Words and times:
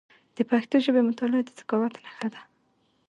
د 0.35 0.37
پښتو 0.49 0.75
ژبي 0.85 1.01
مطالعه 1.09 1.43
د 1.45 1.49
ذکاوت 1.57 1.93
نښه 2.03 2.27
ده. 2.33 2.41